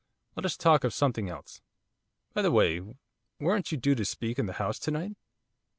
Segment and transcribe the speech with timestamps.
[0.35, 1.61] Let us talk of something else.
[2.33, 2.81] By the way,
[3.39, 5.15] weren't you due to speak in the House to night?